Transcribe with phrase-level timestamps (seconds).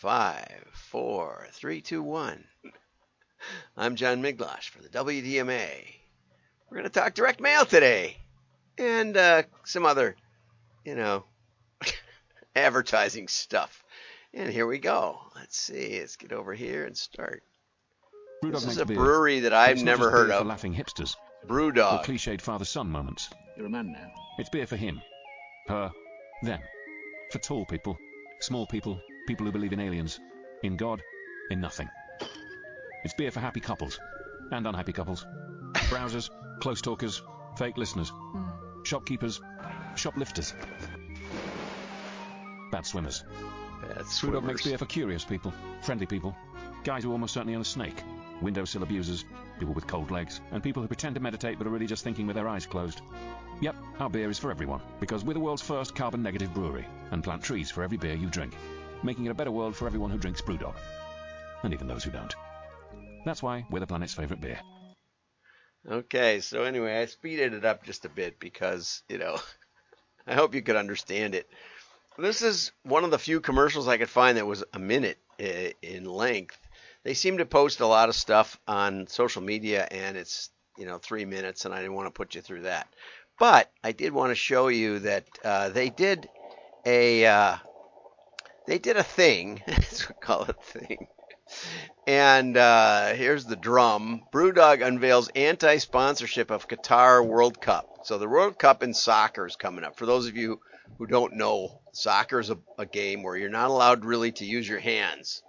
[0.00, 2.42] five, four, three, two, one.
[3.76, 5.68] I'm John Miglosh for the WDMA.
[6.70, 8.16] We're going to talk direct mail today
[8.78, 10.16] and uh, some other,
[10.86, 11.24] you know,
[12.56, 13.84] advertising stuff.
[14.32, 15.18] And here we go.
[15.36, 16.00] Let's see.
[16.00, 17.42] Let's get over here and start.
[18.42, 18.96] Brewdog This is a beer.
[18.96, 20.38] brewery that I've it's never heard of.
[20.38, 22.04] For laughing hipsters or Brewdog.
[22.06, 23.28] cliched father-son moments.
[23.54, 24.10] You're a man now.
[24.38, 25.02] It's beer for him,
[25.68, 25.90] her,
[26.42, 26.60] them.
[27.32, 27.98] For tall people,
[28.40, 28.98] small people,
[29.30, 30.18] people who believe in aliens,
[30.64, 31.00] in God,
[31.50, 31.88] in nothing.
[33.04, 34.00] It's beer for happy couples
[34.50, 35.24] and unhappy couples,
[35.72, 37.22] browsers, close talkers,
[37.56, 38.10] fake listeners,
[38.82, 39.40] shopkeepers,
[39.94, 40.52] shoplifters,
[42.72, 43.22] bad swimmers.
[43.94, 44.64] That's Brewdog makes swimmers.
[44.64, 46.34] beer for curious people, friendly people,
[46.82, 48.02] guys who almost certainly own a snake,
[48.42, 49.24] windowsill abusers,
[49.60, 52.26] people with cold legs, and people who pretend to meditate but are really just thinking
[52.26, 53.00] with their eyes closed.
[53.60, 57.22] Yep, our beer is for everyone, because we're the world's first carbon negative brewery, and
[57.22, 58.54] plant trees for every beer you drink,
[59.02, 60.74] making it a better world for everyone who drinks Brewdog.
[61.62, 62.34] And even those who don't.
[63.24, 64.60] That's why we're the planet's favorite beer.
[65.88, 69.38] Okay, so anyway, I speeded it up just a bit because, you know,
[70.26, 71.48] I hope you could understand it.
[72.18, 76.04] This is one of the few commercials I could find that was a minute in
[76.04, 76.58] length.
[77.02, 80.98] They seem to post a lot of stuff on social media and it's, you know,
[80.98, 82.88] three minutes and I didn't want to put you through that.
[83.38, 86.28] But I did want to show you that uh, they did
[86.84, 87.56] a uh,
[88.66, 89.62] they did a thing.
[89.66, 91.08] Let's call it a thing.
[92.06, 94.22] And uh, here's the drum.
[94.32, 98.00] Brewdog unveils anti-sponsorship of Qatar World Cup.
[98.04, 99.96] So the World Cup in soccer is coming up.
[99.96, 100.60] For those of you
[100.98, 104.68] who don't know, soccer is a, a game where you're not allowed really to use
[104.68, 105.42] your hands.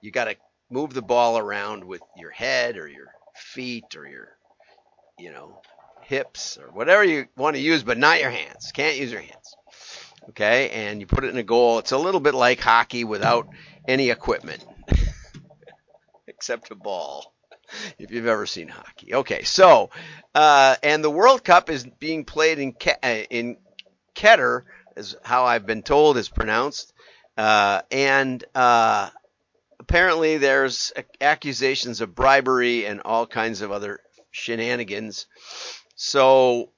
[0.00, 0.36] You got to
[0.70, 4.28] move the ball around with your head or your feet or your,
[5.18, 5.60] you know,
[6.02, 8.72] hips or whatever you want to use, but not your hands.
[8.72, 9.56] Can't use your hands.
[10.30, 11.78] Okay, and you put it in a goal.
[11.78, 13.46] It's a little bit like hockey without
[13.86, 14.64] any equipment
[16.26, 17.32] except a ball.
[17.98, 19.42] If you've ever seen hockey, okay.
[19.42, 19.90] So,
[20.34, 23.56] uh, and the World Cup is being played in Ke- uh, in
[24.14, 24.62] Keter,
[24.96, 26.92] is how I've been told is pronounced,
[27.36, 29.10] uh, and uh,
[29.80, 35.26] apparently there's accusations of bribery and all kinds of other shenanigans.
[35.96, 36.70] So,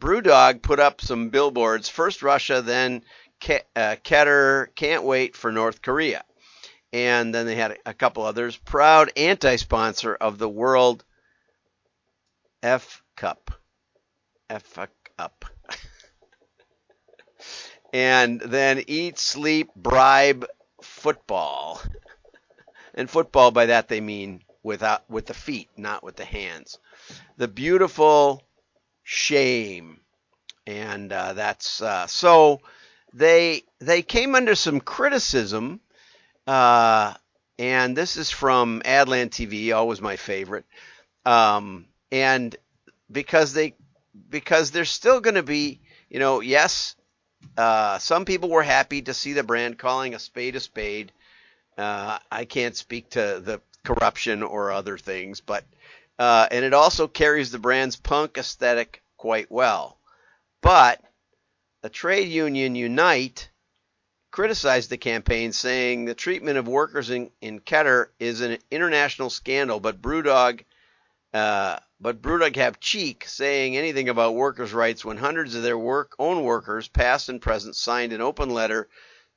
[0.00, 1.88] BrewDog put up some billboards.
[1.88, 3.02] First Russia, then
[3.76, 4.74] uh, Keter.
[4.74, 6.24] Can't wait for North Korea
[6.94, 8.56] and then they had a couple others.
[8.56, 11.04] Proud anti-sponsor of the World
[12.62, 13.50] F Cup,
[14.48, 14.78] F
[15.18, 15.44] Cup,
[17.92, 20.46] and then eat, sleep, bribe,
[20.82, 21.82] football,
[22.94, 26.78] and football by that they mean without with the feet, not with the hands.
[27.38, 28.40] The beautiful
[29.04, 30.00] shame,
[30.66, 32.60] and uh, that's uh, so
[33.12, 35.80] they they came under some criticism
[36.46, 37.14] uh,
[37.58, 40.64] and this is from Adland TV, always my favorite.
[41.24, 42.54] Um, and
[43.10, 43.74] because they,
[44.28, 46.96] because there's still going to be, you know, yes,
[47.56, 51.12] uh, some people were happy to see the brand calling a spade a spade.
[51.78, 55.64] Uh, I can't speak to the corruption or other things, but,
[56.18, 59.98] uh, and it also carries the brand's punk aesthetic quite well.
[60.62, 61.02] But
[61.82, 63.50] the trade union Unite
[64.30, 69.78] criticized the campaign, saying the treatment of workers in, in Keter is an international scandal.
[69.78, 70.64] But Brewdog,
[71.32, 76.16] uh, but Brewdog have cheek saying anything about workers' rights when hundreds of their work
[76.18, 78.88] own workers, past and present, signed an open letter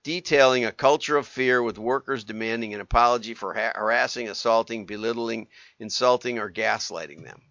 [0.07, 5.49] detailing a culture of fear with workers demanding an apology for ha- harassing, assaulting, belittling,
[5.79, 7.41] insulting, or gaslighting them.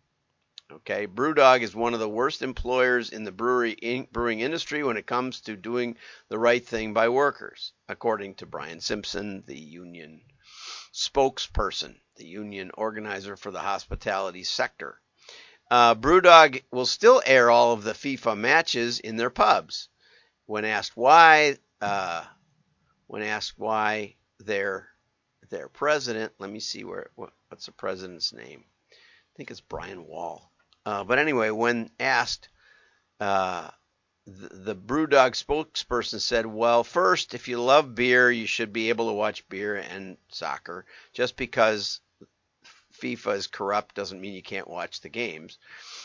[0.72, 4.96] Okay, BrewDog is one of the worst employers in the brewery in, brewing industry when
[4.96, 5.98] it comes to doing
[6.30, 10.22] the right thing by workers, according to Brian Simpson, the union
[10.94, 14.98] spokesperson, the union organizer for the hospitality sector.
[15.70, 19.90] Uh, BrewDog will still air all of the FIFA matches in their pubs.
[20.46, 22.24] When asked why, uh,
[23.06, 24.88] when asked why their
[25.48, 28.64] their president, let me see where what, what's the president's name?
[28.92, 30.50] I think it's Brian Wall.
[30.84, 32.48] Uh, but anyway, when asked,
[33.20, 33.70] uh,
[34.26, 39.08] the, the BrewDog spokesperson said, "Well, first, if you love beer, you should be able
[39.08, 40.84] to watch beer and soccer.
[41.12, 42.00] Just because
[43.00, 45.58] FIFA is corrupt doesn't mean you can't watch the games.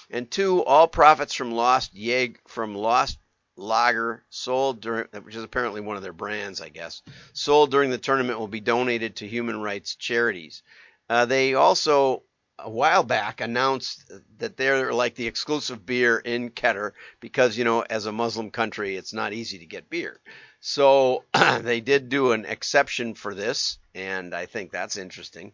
[0.10, 3.18] And two, all profits from Lost Yeg from Lost
[3.62, 7.02] Lager sold during, which is apparently one of their brands, I guess,
[7.34, 10.64] sold during the tournament will be donated to human rights charities.
[11.10, 12.24] Uh, they also
[12.64, 17.82] a while back announced that they're like the exclusive beer in Keter because you know
[17.82, 20.20] as a Muslim country it's not easy to get beer.
[20.60, 21.24] So
[21.62, 25.54] they did do an exception for this, and I think that's interesting.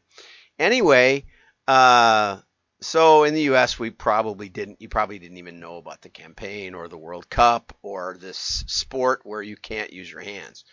[0.60, 1.25] Anyway,
[1.68, 2.39] uh,
[2.79, 4.81] so in the U.S., we probably didn't.
[4.81, 8.38] You probably didn't even know about the campaign or the World Cup or this
[8.68, 10.63] sport where you can't use your hands.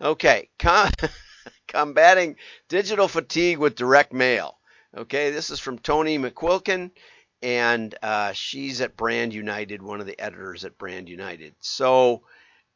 [0.00, 0.90] Okay, com-
[1.68, 2.36] combating
[2.68, 4.58] digital fatigue with direct mail.
[4.96, 6.90] Okay, this is from Toni McQuilken,
[7.42, 11.54] and uh, she's at Brand United, one of the editors at Brand United.
[11.60, 12.22] So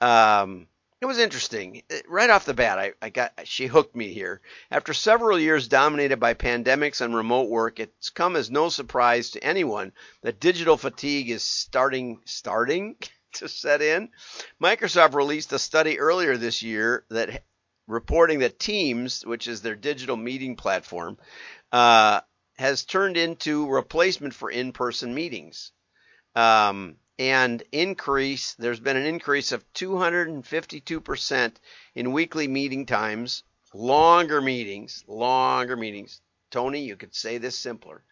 [0.00, 0.68] um,
[1.04, 1.82] it was interesting.
[2.08, 4.40] Right off the bat, I, I, got she hooked me here.
[4.70, 9.44] After several years dominated by pandemics and remote work, it's come as no surprise to
[9.44, 9.92] anyone
[10.22, 12.96] that digital fatigue is starting starting
[13.34, 14.08] to set in.
[14.62, 17.44] Microsoft released a study earlier this year that
[17.86, 21.18] reporting that Teams, which is their digital meeting platform,
[21.70, 22.22] uh,
[22.56, 25.70] has turned into replacement for in-person meetings.
[26.34, 31.52] Um, and increase, there's been an increase of 252%
[31.94, 36.20] in weekly meeting times, longer meetings, longer meetings.
[36.50, 38.02] Toni, you could say this simpler.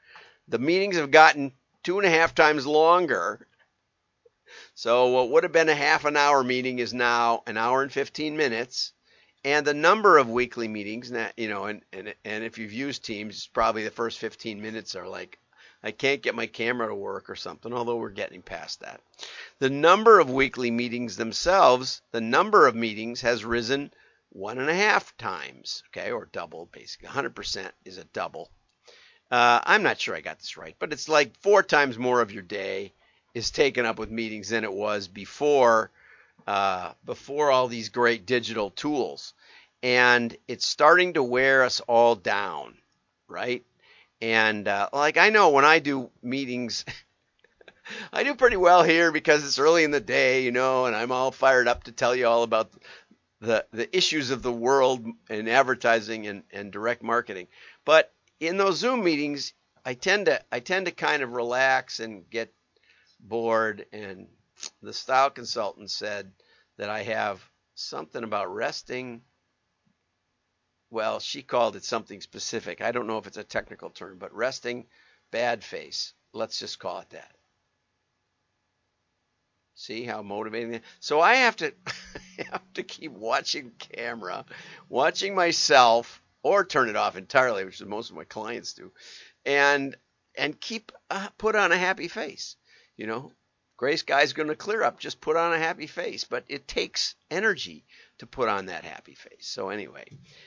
[0.48, 1.52] The meetings have gotten
[1.82, 3.46] two and a half times longer.
[4.74, 7.92] So what would have been a half an hour meeting is now an hour and
[7.92, 8.92] 15 minutes
[9.44, 13.48] and the number of weekly meetings you know and, and and if you've used teams
[13.48, 15.38] probably the first 15 minutes are like
[15.82, 19.00] i can't get my camera to work or something although we're getting past that
[19.58, 23.92] the number of weekly meetings themselves the number of meetings has risen
[24.30, 28.50] one and a half times okay or double basically 100% is a double
[29.30, 32.32] uh, i'm not sure i got this right but it's like four times more of
[32.32, 32.92] your day
[33.34, 35.90] is taken up with meetings than it was before
[36.46, 39.34] uh, before all these great digital tools.
[39.82, 42.76] And it's starting to wear us all down,
[43.28, 43.64] right?
[44.22, 46.84] And uh, like I know when I do meetings,
[48.12, 51.10] I do pretty well here because it's early in the day, you know, and I'm
[51.10, 52.70] all fired up to tell you all about
[53.40, 57.48] the the issues of the world in advertising and, and direct marketing.
[57.84, 59.54] But in those Zoom meetings,
[59.84, 62.54] I tend to I tend to kind of relax and get
[63.18, 64.28] bored and
[64.82, 66.30] the style consultant said
[66.76, 67.42] that I have
[67.74, 69.22] something about resting.
[70.92, 72.82] Well, she called it something specific.
[72.82, 74.88] I don't know if it's a technical term, but resting
[75.30, 76.12] bad face.
[76.34, 77.34] Let's just call it that.
[79.74, 80.82] See how motivating?
[81.00, 81.72] So I have to
[82.50, 84.44] have to keep watching camera,
[84.90, 88.92] watching myself, or turn it off entirely, which is most of my clients do,
[89.46, 89.96] and
[90.36, 92.56] and keep uh, put on a happy face.
[92.98, 93.32] You know,
[93.78, 95.00] Gray sky's going to clear up.
[95.00, 96.24] Just put on a happy face.
[96.24, 97.86] But it takes energy
[98.22, 99.48] to put on that happy face.
[99.48, 100.04] So anyway,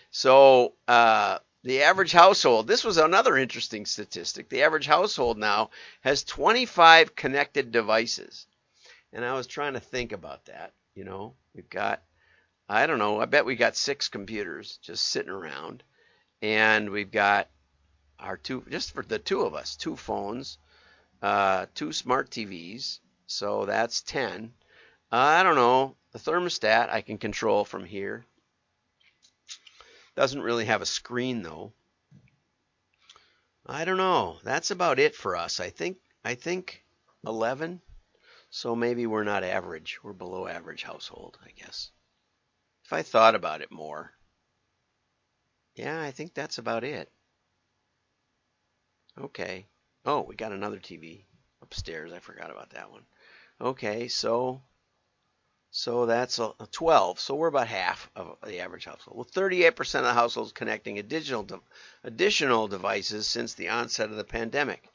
[0.10, 2.68] so uh, the average household.
[2.68, 4.48] This was another interesting statistic.
[4.48, 8.48] The average household now has 25 connected devices,
[9.12, 10.72] and I was trying to think about that.
[10.94, 12.02] You know, we've got,
[12.70, 15.84] I don't know, I bet we got six computers just sitting around,
[16.42, 17.50] and we've got
[18.20, 20.60] our two, just for the two of us, two phones,
[21.22, 24.54] uh, two smart TVs, so that's 10.
[25.12, 25.98] Uh, I don't know.
[26.16, 28.26] The thermostat I can control from here.
[30.16, 31.74] Doesn't really have a screen though.
[33.66, 34.38] I don't know.
[34.42, 35.60] That's about it for us.
[35.60, 36.86] I think I think
[37.28, 37.82] 11.
[38.50, 40.00] So maybe we're not average.
[40.04, 41.92] We're below average household, I guess.
[42.86, 44.14] If I thought about it more.
[45.76, 47.12] Yeah, I think that's about it.
[49.20, 49.68] Okay.
[50.06, 51.26] Oh, we got another TV
[51.62, 52.14] upstairs.
[52.14, 53.04] I forgot about that one.
[53.60, 54.62] Okay, so
[55.78, 57.20] so that's a, a 12.
[57.20, 59.18] So we're about half of the average household.
[59.18, 61.60] Well, 38% of the households connecting additional de-
[62.06, 64.88] additional devices since the onset of the pandemic.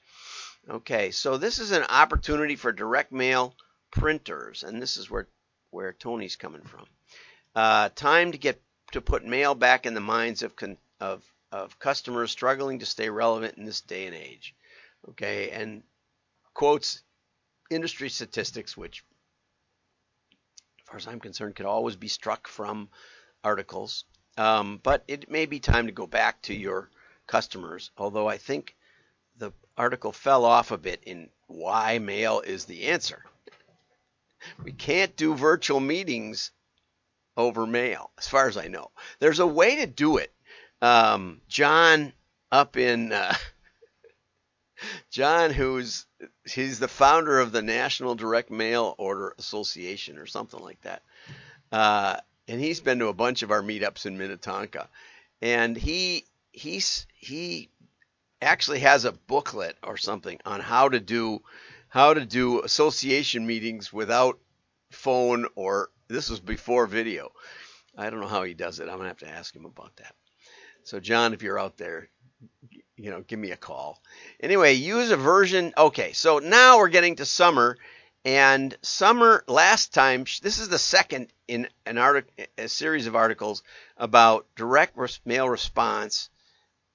[0.71, 3.55] Okay, so this is an opportunity for direct mail
[3.91, 5.29] printers, and this is where
[5.71, 6.87] where Toni's coming from.
[7.55, 11.23] Uh, time to get to put mail back in the minds of con- of
[11.53, 14.55] of customers struggling to stay relevant in this day and age.
[15.11, 15.83] Okay, and
[16.55, 17.03] quotes
[17.71, 19.05] industry statistics, which,
[20.91, 22.89] far as I'm concerned, could always be struck from
[23.45, 24.05] articles.
[24.37, 26.91] Um, but it may be time to go back to your
[27.29, 28.75] customers, although I think
[29.37, 33.25] the article fell off a bit in why mail is the answer.
[34.65, 36.51] We can't do virtual meetings
[37.37, 38.91] over mail, as far as I know.
[39.21, 40.33] There's a way to do it.
[40.83, 42.13] Um, John
[42.51, 43.35] up in uh,
[45.11, 46.07] John, who's
[46.45, 51.03] he's the founder of the National Direct Mail Order Association or something like that.
[51.73, 52.17] Uh,
[52.49, 54.89] and he's been to a bunch of our meetups in Minnetonka.
[55.41, 57.71] And he he's he
[58.43, 61.43] actually has a booklet or something on how to do
[61.89, 64.39] how to do association meetings without
[64.91, 67.31] phone or this was before video
[67.97, 68.89] I don't know how he does it.
[68.89, 70.15] I'm gonna have to ask him about that.
[70.85, 72.09] So John, if you're out there,
[73.01, 74.01] you know, give me a call.
[74.41, 75.73] Anyway, use a version.
[75.77, 77.79] Okay, so now we're getting to summer,
[78.25, 80.25] and summer last time.
[80.43, 83.63] This is the second in an article, a series of articles
[83.97, 86.29] about direct mail response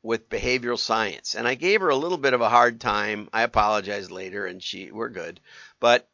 [0.04, 1.34] with behavioral science.
[1.34, 3.28] And I gave her a little bit of a hard time.
[3.34, 5.40] I apologized later, and she we're good.
[5.80, 6.08] But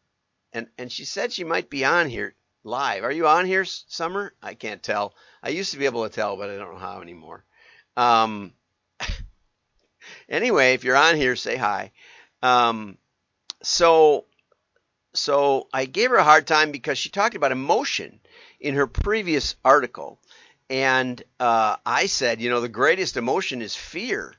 [0.54, 2.34] and and she said she might be on here
[2.64, 3.04] live.
[3.04, 4.34] Are you on here, Summer?
[4.42, 5.14] I can't tell.
[5.44, 7.44] I used to be able to tell, but I don't know how anymore.
[7.98, 8.54] Um,
[10.32, 11.92] anyway, if you're on here, say hi.
[12.42, 12.98] Um,
[13.62, 14.26] so,
[15.14, 18.20] so I gave her a hard time because she talked about emotion
[18.60, 20.20] in her previous article,
[20.70, 24.34] and uh, I said, you know, the greatest emotion is fear,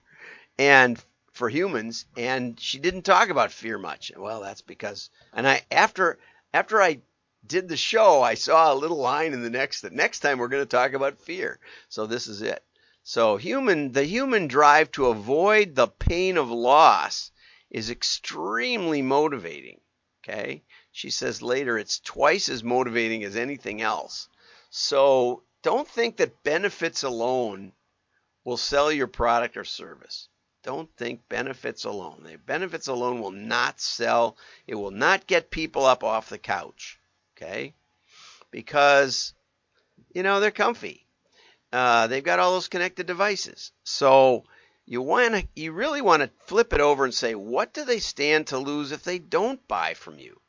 [0.59, 1.01] and
[1.33, 4.13] for humans, and she didn't talk about fear much.
[4.17, 6.19] Well, that's because, and I after
[6.53, 7.01] after I
[7.47, 10.49] did the show, I saw a little line in the next that next time we're
[10.49, 11.59] going to talk about fear.
[11.89, 12.63] So this is it.
[13.05, 17.33] So human, the human drive to avoid the pain of loss
[17.71, 19.81] is extremely motivating.
[20.23, 20.63] Okay.
[20.93, 24.29] She says later it's twice as motivating as anything else.
[24.71, 27.73] So don't think that benefits alone
[28.45, 30.29] will sell your product or service.
[30.63, 32.23] Don't think benefits alone.
[32.23, 34.37] The benefits alone will not sell.
[34.67, 37.01] It will not get people up off the couch.
[37.37, 37.75] Okay.
[38.53, 39.35] Because,
[40.15, 41.07] you know, they're comfy.
[41.73, 43.73] Uh, they've got all those connected devices.
[43.85, 44.45] So
[44.85, 47.99] you want to, you really want to flip it over and say, what do they
[47.99, 50.41] stand to lose if they don't buy from you?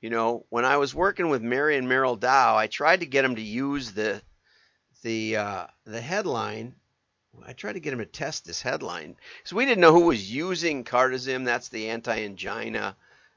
[0.00, 3.36] You know, when I was working with Marion Merrell Dow, I tried to get them
[3.36, 4.22] to use the
[5.02, 6.74] the uh, the headline.
[7.46, 10.34] I tried to get them to test this headline because we didn't know who was
[10.34, 11.44] using Cardizem.
[11.44, 12.96] That's the anti-angina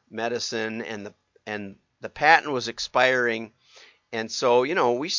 [0.10, 1.14] medicine, and the
[1.46, 3.52] and the patent was expiring,
[4.14, 5.12] and so you know we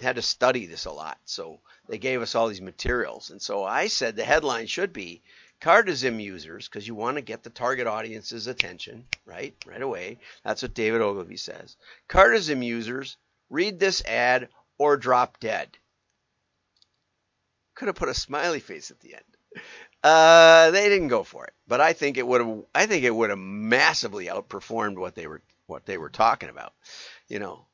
[0.00, 1.18] had to study this a lot.
[1.24, 3.30] So they gave us all these materials.
[3.30, 5.22] And so I said the headline should be
[5.60, 9.54] Cardizem users, because you want to get the target audience's attention, right?
[9.66, 10.18] Right away.
[10.44, 11.76] That's what David Ogilvy says.
[12.08, 13.16] Cardizem users,
[13.50, 15.76] read this ad or drop dead.
[17.74, 19.64] Could have put a smiley face at the end.
[20.04, 22.62] Uh, they didn't go for it, but I think it would have.
[22.72, 26.72] I think it would have massively outperformed what they were what they were talking about.
[27.26, 27.66] You know,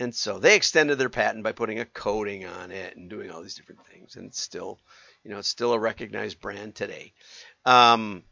[0.00, 3.42] and so they extended their patent by putting a coating on it and doing all
[3.42, 4.16] these different things.
[4.16, 4.80] And it's still,
[5.22, 7.12] you know, it's still a recognized brand today.
[7.66, 8.24] Um,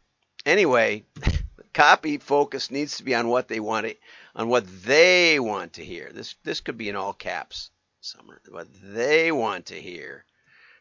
[0.47, 1.03] anyway,
[1.73, 3.95] copy focus needs to be on what they want to,
[4.35, 6.09] on what they want to hear.
[6.11, 7.69] This this could be in all caps,
[8.01, 8.41] Summer.
[8.49, 10.25] What they want to hear,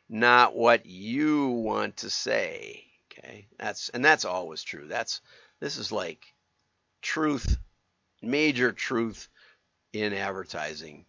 [0.09, 2.87] not what you want to say.
[3.13, 4.89] Okay, that's and that's always true.
[4.89, 5.21] That's
[5.61, 6.25] this is like
[7.03, 7.59] truth,
[8.23, 9.29] major truth
[9.93, 11.05] in advertising.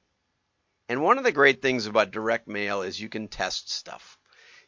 [0.88, 4.18] And one of the great things about direct mail is you can test stuff.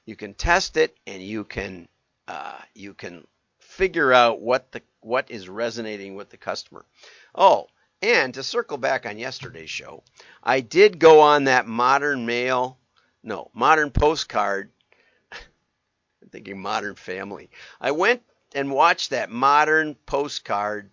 [0.06, 1.88] You can test it, and you can
[2.28, 3.26] uh, you can
[3.60, 6.86] figure out what the what is resonating with the customer.
[7.34, 7.68] Oh,
[8.02, 10.04] and to circle back on yesterday's show,
[10.44, 12.78] I did go on that modern mail,
[13.24, 14.72] no, modern postcard.
[15.32, 17.50] I'm thinking modern family.
[17.80, 18.22] I went
[18.54, 20.92] and watched that modern postcard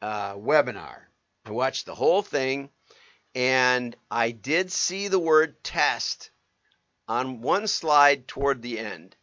[0.00, 1.02] uh, webinar
[1.44, 2.70] I watched the whole thing,
[3.34, 6.30] and I did see the word test
[7.08, 9.16] on one slide toward the end.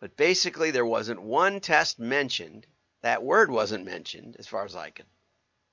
[0.00, 2.66] But basically, there wasn't one test mentioned.
[3.02, 5.06] That word wasn't mentioned, as far as I could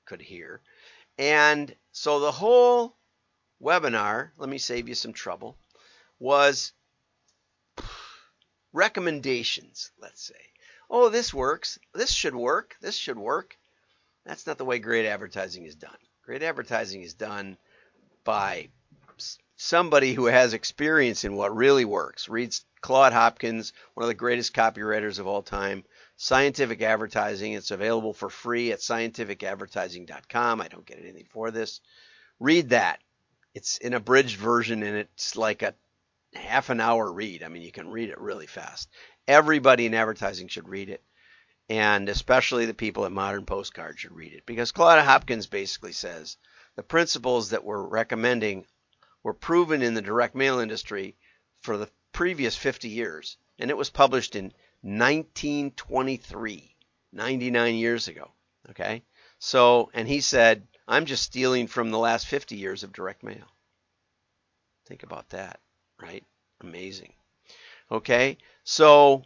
[0.05, 0.61] could hear.
[1.17, 2.97] And so the whole
[3.61, 5.57] webinar, let me save you some trouble,
[6.19, 6.73] was
[8.73, 10.51] recommendations, let's say.
[10.89, 11.79] Oh, this works.
[11.93, 12.75] This should work.
[12.81, 13.57] This should work.
[14.25, 15.97] That's not the way great advertising is done.
[16.23, 17.57] Great advertising is done
[18.23, 18.69] by
[19.55, 22.29] somebody who has experience in what really works.
[22.29, 25.83] Reads Claude Hopkins, one of the greatest copywriters of all time.
[26.17, 27.53] Scientific advertising.
[27.53, 30.61] It's available for free at scientificadvertising.com.
[30.61, 31.79] I don't get anything for this.
[32.39, 32.99] Read that.
[33.53, 35.75] It's an abridged version and it's like a
[36.33, 37.43] half an hour read.
[37.43, 38.89] I mean, you can read it really fast.
[39.27, 41.03] Everybody in advertising should read it
[41.71, 46.35] and especially the people at Modern Postcard should read it because Claudia Hopkins basically says
[46.75, 48.65] the principles that we're recommending
[49.23, 51.15] were proven in the direct mail industry
[51.61, 54.51] for the previous 50 years, and it was published in
[54.81, 56.75] 1923,
[57.13, 58.29] 99 years ago.
[58.71, 59.01] Okay,
[59.39, 63.47] so and he said, I'm just stealing from the last 50 years of direct mail.
[64.87, 65.61] Think about that,
[66.01, 66.25] right?
[66.59, 67.13] Amazing.
[67.89, 69.23] Okay, so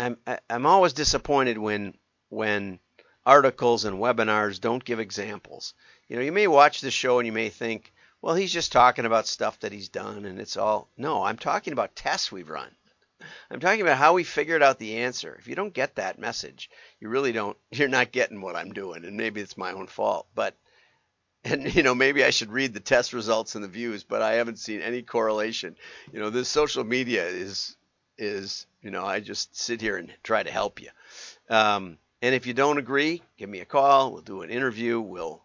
[0.00, 1.94] I'm I'm always disappointed when
[2.28, 2.80] when
[3.26, 5.74] articles and webinars don't give examples.
[6.08, 7.92] You know, you may watch the show and you may think,
[8.22, 10.88] well, he's just talking about stuff that he's done and it's all.
[10.96, 12.70] No, I'm talking about tests we've run.
[13.50, 15.36] I'm talking about how we figured out the answer.
[15.38, 19.04] If you don't get that message, you really don't, you're not getting what I'm doing.
[19.04, 20.26] And maybe it's my own fault.
[20.34, 20.56] But,
[21.44, 24.34] and, you know, maybe I should read the test results and the views, but I
[24.34, 25.76] haven't seen any correlation.
[26.12, 27.76] You know, this social media is,
[28.20, 30.88] is, you know, I just sit here and try to help you.
[31.48, 34.12] Um, and if you don't agree, give me a call.
[34.12, 35.00] We'll do an interview.
[35.00, 35.42] We'll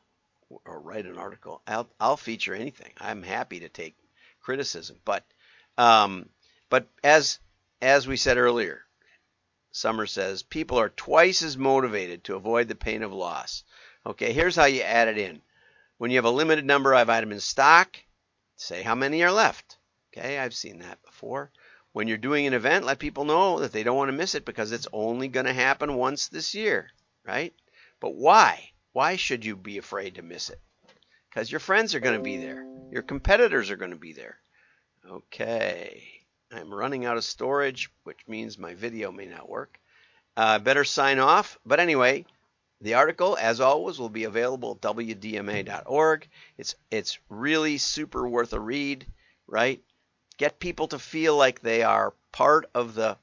[0.65, 1.61] or write an article.
[1.67, 2.91] I'll, I'll feature anything.
[2.99, 3.95] I'm happy to take
[4.41, 4.97] criticism.
[5.03, 5.25] But
[5.77, 6.29] um,
[6.69, 7.39] but as
[7.81, 8.83] as we said earlier,
[9.71, 13.63] Summer says people are twice as motivated to avoid the pain of loss.
[14.05, 15.41] Okay, here's how you add it in.
[15.97, 17.97] When you have a limited number of items in stock,
[18.55, 19.77] say how many are left.
[20.13, 21.51] Okay, I've seen that before.
[21.95, 24.43] When you're doing an event, let people know that they don't want to miss it
[24.43, 26.91] because it's only going to happen once this year,
[27.25, 27.53] right?
[28.01, 28.71] But why?
[28.91, 30.59] Why should you be afraid to miss it?
[31.29, 32.67] Because your friends are going to be there.
[32.91, 34.37] Your competitors are going to be there.
[35.09, 36.03] Okay.
[36.51, 39.79] I'm running out of storage, which means my video may not work.
[40.35, 41.57] Uh, better sign off.
[41.65, 42.25] But anyway,
[42.81, 46.27] the article, as always, will be available at wdma.org.
[46.57, 49.07] It's it's really super worth a read,
[49.47, 49.81] right?
[50.37, 53.17] Get people to feel like they are part of the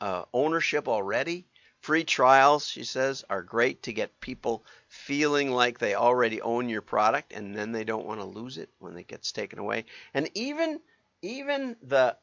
[0.00, 1.46] uh, ownership already.
[1.80, 6.80] Free trials, she says, are great to get people feeling like they already own your
[6.80, 9.84] product and then they don't want to lose it when it gets taken away.
[10.14, 10.80] And even
[11.20, 12.16] even the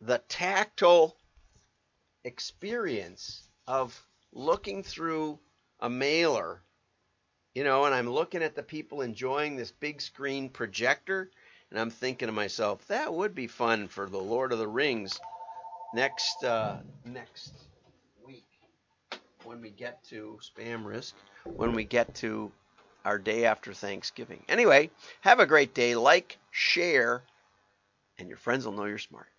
[0.00, 1.16] the tactile
[2.24, 5.38] experience of looking through
[5.80, 6.62] a mailer,
[7.54, 11.30] you know, and I'm looking at the people enjoying this big screen projector
[11.72, 15.18] and I'm thinking to myself, that would be fun for the Lord of the Rings
[15.94, 16.76] next uh,
[17.06, 17.54] next
[18.26, 18.44] week
[19.44, 21.14] when we get to spam risk,
[21.44, 22.52] when we get to
[23.06, 24.44] our day after Thanksgiving.
[24.50, 24.90] Anyway,
[25.22, 25.94] have a great day.
[25.94, 27.22] Like, share,
[28.18, 29.31] and your friends will know you're smart.